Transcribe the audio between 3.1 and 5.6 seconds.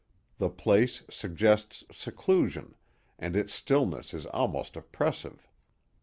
and its stillness is almost oppressive.